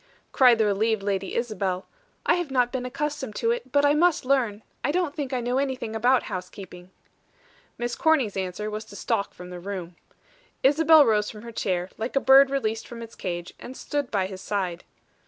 cried 0.31 0.57
the 0.57 0.65
relieved 0.65 1.03
Lady 1.03 1.35
Isabel. 1.35 1.85
"I 2.25 2.33
have 2.33 2.49
not 2.49 2.71
been 2.71 2.87
accustomed 2.87 3.35
to 3.35 3.51
it, 3.51 3.71
but 3.71 3.85
I 3.85 3.93
must 3.93 4.25
learn. 4.25 4.63
I 4.83 4.91
don't 4.91 5.13
think 5.13 5.31
I 5.31 5.41
know 5.41 5.59
anything 5.59 5.95
about 5.95 6.23
housekeeping." 6.23 6.89
Miss 7.77 7.93
Corny's 7.93 8.35
answer 8.35 8.71
was 8.71 8.83
to 8.85 8.95
stalk 8.95 9.31
from 9.35 9.51
the 9.51 9.59
room. 9.59 9.95
Isabel 10.63 11.05
rose 11.05 11.29
from 11.29 11.43
her 11.43 11.51
chair, 11.51 11.91
like 11.99 12.15
a 12.15 12.19
bird 12.19 12.49
released 12.49 12.87
from 12.87 13.03
its 13.03 13.13
cage, 13.13 13.53
and 13.59 13.77
stood 13.77 14.09
by 14.09 14.25
his 14.25 14.41
side. 14.41 14.85